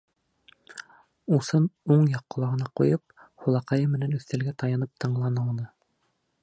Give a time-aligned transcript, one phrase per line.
[1.37, 1.67] Усын
[1.97, 3.15] уң яҡ ҡолағына ҡуйып,
[3.45, 5.71] һулаҡайы менән өҫтәлгә таянып тыңланы уны.